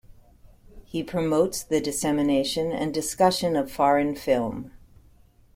He 0.83 1.03
promotes 1.03 1.61
the 1.61 1.79
dissemination 1.79 2.71
and 2.71 2.91
discussion 2.91 3.55
of 3.55 3.71
foreign 3.71 4.15
film. 4.15 4.71